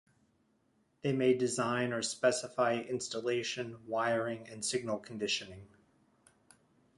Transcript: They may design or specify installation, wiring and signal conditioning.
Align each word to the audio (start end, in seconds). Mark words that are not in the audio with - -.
They 1.03 1.13
may 1.13 1.35
design 1.35 1.93
or 1.93 2.01
specify 2.01 2.73
installation, 2.81 3.85
wiring 3.85 4.49
and 4.49 4.65
signal 4.65 4.97
conditioning. 4.97 5.67